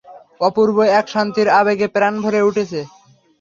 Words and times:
অপূর্ব 0.41 0.77
এক 0.99 1.05
শান্তির 1.07 1.47
আবেগে 1.59 1.87
প্রাণ 1.87 2.13
ভরে 2.23 2.39
উঠছে। 2.47 2.79